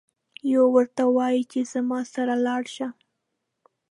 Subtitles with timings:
[0.53, 2.87] یو ورته وایي چې زما سره لاړشه.